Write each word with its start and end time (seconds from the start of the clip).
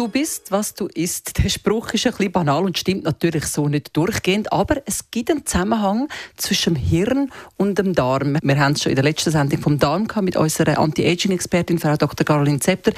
Du 0.00 0.08
bist, 0.08 0.50
was 0.50 0.72
du 0.72 0.86
isst. 0.86 1.44
Der 1.44 1.50
Spruch 1.50 1.92
ist 1.92 2.06
ein 2.06 2.12
bisschen 2.12 2.32
banal 2.32 2.64
und 2.64 2.78
stimmt 2.78 3.04
natürlich 3.04 3.44
so 3.44 3.68
nicht 3.68 3.94
durchgehend, 3.94 4.50
aber 4.50 4.80
es 4.86 5.10
gibt 5.10 5.30
einen 5.30 5.44
Zusammenhang 5.44 6.08
zwischen 6.38 6.72
dem 6.72 6.82
Hirn 6.82 7.30
und 7.58 7.78
dem 7.78 7.94
Darm. 7.94 8.38
Wir 8.42 8.58
haben 8.58 8.72
es 8.72 8.82
schon 8.82 8.92
in 8.92 8.96
der 8.96 9.04
letzten 9.04 9.30
Sendung 9.30 9.60
vom 9.60 9.78
Darm 9.78 10.08
gehabt 10.08 10.24
mit 10.24 10.36
unserer 10.36 10.78
Anti-Aging-Expertin, 10.78 11.78
Frau 11.78 11.98
Dr. 11.98 12.24
Caroline 12.24 12.60
Zepter. 12.60 12.92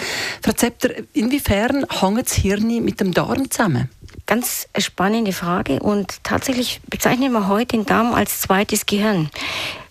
Frau 0.45 0.53
Zepter, 0.53 0.91
inwiefern 1.13 1.85
hängt 1.91 2.25
das 2.25 2.35
Hirn 2.35 2.85
mit 2.85 3.01
dem 3.01 3.13
Darm 3.13 3.51
zusammen? 3.51 3.91
Ganz 4.27 4.69
spannende 4.79 5.33
Frage 5.33 5.81
und 5.81 6.23
tatsächlich 6.23 6.81
bezeichnen 6.89 7.33
wir 7.33 7.49
heute 7.49 7.79
den 7.79 7.85
Darm 7.85 8.15
als 8.15 8.43
zweites 8.43 8.87
Gehirn 8.87 9.29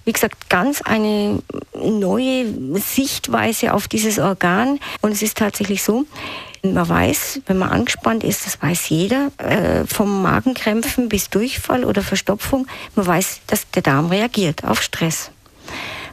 wie 0.04 0.14
gesagt, 0.14 0.50
ganz 0.50 0.82
eine 0.82 1.44
neue 1.76 2.80
Sichtweise 2.80 3.74
auf 3.74 3.88
dieses 3.88 4.18
Organ. 4.18 4.80
Und 5.02 5.12
es 5.12 5.22
ist 5.22 5.38
tatsächlich 5.38 5.84
so, 5.84 6.06
man 6.64 6.88
weiß, 6.88 7.42
wenn 7.48 7.58
man 7.58 7.70
angespannt 7.70 8.24
ist, 8.24 8.46
das 8.46 8.62
weiß 8.62 8.90
jeder, 8.90 9.32
äh, 9.38 9.86
vom 9.86 10.22
Magenkrämpfen 10.22 11.10
bis 11.10 11.30
Durchfall 11.30 11.84
oder 11.84 12.04
Verstopfung, 12.04 12.68
man 12.96 13.08
weiß, 13.08 13.42
dass 13.48 13.70
der 13.72 13.82
Darm 13.82 14.08
reagiert 14.08 14.64
auf 14.64 14.82
Stress. 14.82 15.32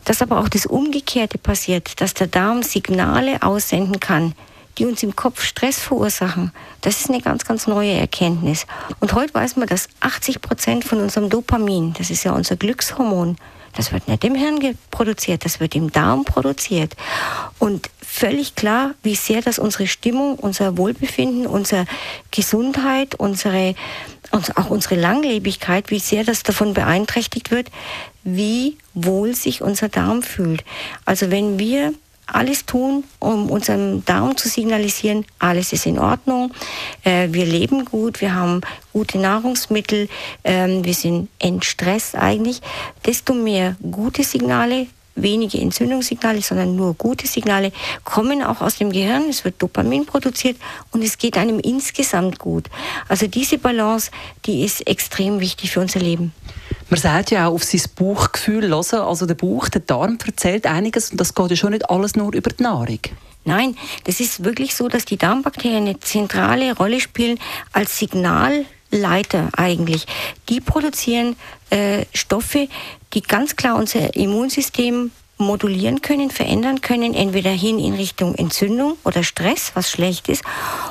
Dass 0.04 0.22
aber 0.22 0.38
auch 0.38 0.48
das 0.48 0.64
Umgekehrte 0.64 1.36
passiert, 1.36 2.00
dass 2.00 2.14
der 2.14 2.28
Darm 2.28 2.62
Signale 2.62 3.42
aussenden 3.42 4.00
kann, 4.00 4.34
die 4.78 4.86
uns 4.86 5.02
im 5.02 5.16
Kopf 5.16 5.42
Stress 5.42 5.78
verursachen, 5.80 6.52
das 6.80 7.00
ist 7.00 7.10
eine 7.10 7.20
ganz, 7.20 7.44
ganz 7.44 7.66
neue 7.66 7.92
Erkenntnis. 7.92 8.66
Und 9.00 9.12
heute 9.12 9.34
weiß 9.34 9.56
man, 9.56 9.68
dass 9.68 9.88
80 10.00 10.40
Prozent 10.40 10.84
von 10.84 11.00
unserem 11.00 11.28
Dopamin, 11.28 11.94
das 11.98 12.10
ist 12.10 12.24
ja 12.24 12.32
unser 12.32 12.56
Glückshormon, 12.56 13.36
das 13.78 13.92
wird 13.92 14.08
nicht 14.08 14.24
im 14.24 14.34
Hirn 14.34 14.76
produziert, 14.90 15.44
das 15.44 15.60
wird 15.60 15.76
im 15.76 15.92
Darm 15.92 16.24
produziert. 16.24 16.96
Und 17.60 17.88
völlig 18.02 18.56
klar, 18.56 18.94
wie 19.04 19.14
sehr 19.14 19.40
das 19.40 19.60
unsere 19.60 19.86
Stimmung, 19.86 20.34
unser 20.34 20.76
Wohlbefinden, 20.76 21.46
unsere 21.46 21.86
Gesundheit, 22.32 23.14
unsere, 23.14 23.76
auch 24.32 24.70
unsere 24.70 24.96
Langlebigkeit, 24.96 25.92
wie 25.92 26.00
sehr 26.00 26.24
das 26.24 26.42
davon 26.42 26.74
beeinträchtigt 26.74 27.52
wird, 27.52 27.68
wie 28.24 28.78
wohl 28.94 29.36
sich 29.36 29.62
unser 29.62 29.88
Darm 29.88 30.24
fühlt. 30.24 30.64
Also 31.04 31.30
wenn 31.30 31.60
wir 31.60 31.94
alles 32.32 32.66
tun, 32.66 33.04
um 33.18 33.50
unserem 33.50 34.04
Darm 34.04 34.36
zu 34.36 34.48
signalisieren, 34.48 35.24
alles 35.38 35.72
ist 35.72 35.86
in 35.86 35.98
Ordnung, 35.98 36.52
äh, 37.04 37.28
wir 37.30 37.46
leben 37.46 37.84
gut, 37.84 38.20
wir 38.20 38.34
haben 38.34 38.60
gute 38.92 39.18
Nahrungsmittel, 39.18 40.08
äh, 40.42 40.68
wir 40.82 40.94
sind 40.94 41.28
entstresst 41.38 42.14
eigentlich, 42.14 42.60
desto 43.04 43.34
mehr 43.34 43.76
gute 43.90 44.22
Signale 44.22 44.86
wenige 45.22 45.58
Entzündungssignale, 45.58 46.42
sondern 46.42 46.76
nur 46.76 46.94
gute 46.94 47.26
Signale 47.26 47.72
kommen 48.04 48.42
auch 48.42 48.60
aus 48.60 48.76
dem 48.76 48.92
Gehirn. 48.92 49.28
Es 49.28 49.44
wird 49.44 49.60
Dopamin 49.60 50.06
produziert 50.06 50.56
und 50.92 51.02
es 51.02 51.18
geht 51.18 51.36
einem 51.36 51.58
insgesamt 51.58 52.38
gut. 52.38 52.66
Also 53.08 53.26
diese 53.26 53.58
Balance, 53.58 54.10
die 54.46 54.64
ist 54.64 54.86
extrem 54.86 55.40
wichtig 55.40 55.72
für 55.72 55.80
unser 55.80 56.00
Leben. 56.00 56.32
Man 56.90 56.98
sagt 56.98 57.30
ja 57.30 57.48
auch 57.48 57.54
auf 57.54 57.64
sein 57.64 57.82
Bauchgefühl 57.96 58.68
hören. 58.68 59.00
Also 59.00 59.26
der 59.26 59.34
Bauch, 59.34 59.68
der 59.68 59.82
Darm 59.82 60.18
erzählt 60.24 60.66
einiges 60.66 61.10
und 61.10 61.20
das 61.20 61.34
geht 61.34 61.50
ja 61.50 61.56
schon 61.56 61.72
nicht 61.72 61.90
alles 61.90 62.16
nur 62.16 62.32
über 62.32 62.50
die 62.50 62.62
Nahrung. 62.62 63.00
Nein, 63.44 63.76
das 64.04 64.20
ist 64.20 64.44
wirklich 64.44 64.74
so, 64.74 64.88
dass 64.88 65.04
die 65.04 65.16
Darmbakterien 65.16 65.86
eine 65.86 66.00
zentrale 66.00 66.74
Rolle 66.76 67.00
spielen 67.00 67.38
als 67.72 67.98
Signalleiter 67.98 69.48
eigentlich. 69.56 70.06
Die 70.48 70.60
produzieren 70.60 71.36
äh, 71.70 72.04
Stoffe, 72.14 72.68
die 73.14 73.22
ganz 73.22 73.56
klar 73.56 73.76
unser 73.76 74.14
Immunsystem 74.14 75.12
modulieren 75.38 76.02
können, 76.02 76.30
verändern 76.30 76.80
können, 76.80 77.14
entweder 77.14 77.50
hin 77.50 77.78
in 77.78 77.94
Richtung 77.94 78.34
Entzündung 78.34 78.98
oder 79.04 79.22
Stress, 79.22 79.70
was 79.74 79.90
schlecht 79.90 80.28
ist, 80.28 80.42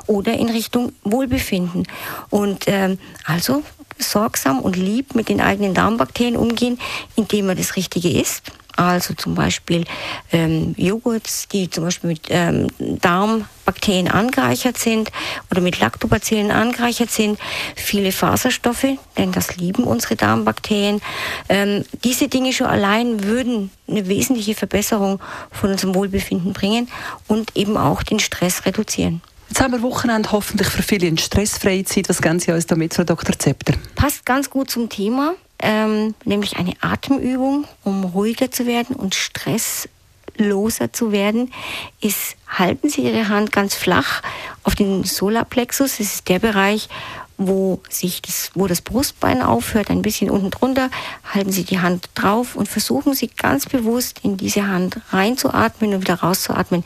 oder 0.08 0.34
in 0.34 0.50
Richtung 0.50 0.94
Wohlbefinden. 1.04 1.88
Und 2.30 2.64
ähm, 2.68 2.98
also 3.26 3.64
sorgsam 4.00 4.60
und 4.60 4.76
lieb 4.76 5.16
mit 5.16 5.30
den 5.30 5.42
eigenen 5.42 5.74
Darmbakterien 5.74 6.38
umgehen, 6.38 6.80
indem 7.16 7.48
man 7.48 7.58
das 7.58 7.76
Richtige 7.76 8.10
isst. 8.10 8.52
Also 8.78 9.16
zum 9.16 9.34
Beispiel 9.34 9.86
ähm, 10.32 10.76
Joghurts, 10.78 11.48
die 11.48 11.68
zum 11.68 11.86
Beispiel 11.86 12.12
mit 12.12 12.28
ähm, 12.30 12.68
Darmbakterien 12.78 14.08
angereichert 14.08 14.78
sind 14.78 15.12
oder 15.50 15.62
mit 15.62 15.80
Lactobacillen 15.80 16.52
angereichert 16.52 17.10
sind. 17.10 17.40
Viele 17.76 18.12
Faserstoffe, 18.12 18.86
denn 19.18 19.32
das 19.32 19.58
lieben 19.58 19.84
unsere 19.84 20.16
Darmbakterien. 20.16 21.02
Ähm, 21.50 21.86
diese 22.04 22.28
Dinge 22.28 22.54
schon 22.54 22.68
allein 22.68 23.24
würden 23.24 23.72
eine 23.88 24.08
wesentliche 24.08 24.54
Verbesserung 24.54 25.20
von 25.52 25.72
unserem 25.72 25.96
Wohlbefinden 25.96 26.54
bringen 26.54 26.88
und 27.28 27.58
eben 27.58 27.78
auch 27.78 28.04
den 28.04 28.20
Stress 28.20 28.68
reduzieren. 28.68 29.24
Jetzt 29.50 29.62
haben 29.62 29.72
wir 29.72 29.82
Wochenende 29.82 30.32
hoffentlich 30.32 30.68
für 30.68 30.84
viele 30.84 31.08
eine 31.08 31.18
stressfreie 31.18 31.86
Zeit. 31.86 32.10
Was 32.10 32.22
geben 32.22 32.40
Sie 32.40 32.52
uns 32.52 32.68
damit, 32.68 32.94
Frau 32.94 33.04
Dr. 33.04 33.38
Zepter? 33.38 33.74
Passt 33.96 34.26
ganz 34.26 34.50
gut 34.50 34.70
zum 34.70 34.90
Thema, 34.90 35.36
ähm, 35.60 36.16
nämlich 36.26 36.58
eine 36.58 36.74
Atemübung, 36.82 37.66
um 37.84 38.04
ruhiger 38.04 38.52
zu 38.52 38.66
werden 38.66 38.96
und 38.96 39.16
stressloser 39.16 40.92
zu 40.92 41.12
werden, 41.12 41.54
ist, 42.02 42.36
halten 42.48 42.90
Sie 42.90 43.02
Ihre 43.02 43.30
Hand 43.30 43.54
ganz 43.54 43.74
flach 43.74 44.22
auf 44.64 44.76
den 44.76 45.06
Solarplexus. 45.06 45.98
Das 45.98 46.08
ist 46.08 46.28
der 46.28 46.40
Bereich, 46.40 46.90
wo 47.38 47.80
sich 47.90 48.22
das, 48.22 48.52
wo 48.56 48.68
das 48.68 48.82
Brustbein 48.82 49.42
aufhört, 49.42 49.90
ein 49.90 50.02
bisschen 50.02 50.30
unten 50.30 50.50
drunter, 50.50 50.90
halten 51.34 51.52
Sie 51.52 51.64
die 51.64 51.80
Hand 51.80 52.10
drauf 52.16 52.56
und 52.56 52.68
versuchen 52.68 53.14
Sie 53.14 53.28
ganz 53.28 53.66
bewusst 53.66 54.20
in 54.24 54.38
diese 54.38 54.68
Hand 54.68 55.00
reinzuatmen 55.12 55.94
und 55.94 56.02
wieder 56.02 56.16
rauszuatmen. 56.16 56.84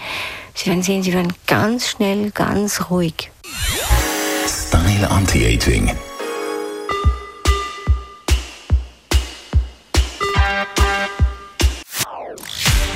Sie 0.53 0.67
werden 0.67 0.83
sehen, 0.83 1.03
Sie 1.03 1.13
werden 1.13 1.33
ganz 1.47 1.87
schnell, 1.87 2.31
ganz 2.31 2.89
ruhig. 2.89 3.31
Style 4.47 5.09
Anti-Aging. 5.09 5.91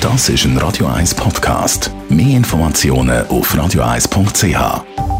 Das 0.00 0.28
ist 0.28 0.44
ein 0.44 0.56
Radio 0.58 0.86
1 0.86 1.14
Podcast. 1.14 1.90
Mehr 2.08 2.36
Informationen 2.36 3.26
auf 3.26 3.52
radio1.ch. 3.54 5.15